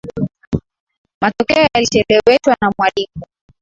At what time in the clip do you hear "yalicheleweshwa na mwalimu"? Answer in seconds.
1.73-3.23